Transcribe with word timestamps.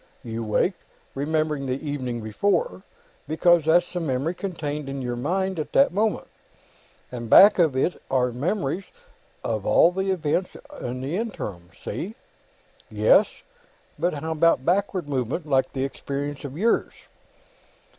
You 0.23 0.43
wake, 0.43 0.73
remembering 1.13 1.67
the 1.67 1.79
evening 1.79 2.21
before, 2.21 2.81
because 3.27 3.65
that's 3.65 3.93
the 3.93 3.99
memory 3.99 4.33
contained 4.33 4.89
in 4.89 4.99
your 4.99 5.15
mind 5.15 5.59
at 5.59 5.73
that 5.73 5.91
moment, 5.93 6.25
and 7.11 7.29
back 7.29 7.59
of 7.59 7.75
it 7.75 8.01
are 8.09 8.31
memories 8.31 8.85
of 9.43 9.63
all 9.63 9.91
the 9.91 10.09
events 10.09 10.57
in 10.79 11.01
the 11.01 11.17
interim. 11.17 11.69
See?" 11.85 12.15
"Yes. 12.89 13.27
But 13.99 14.15
how 14.15 14.31
about 14.31 14.65
backward 14.65 15.07
movement, 15.07 15.45
like 15.45 15.71
this 15.71 15.85
experience 15.85 16.43
of 16.45 16.57
yours?" 16.57 16.93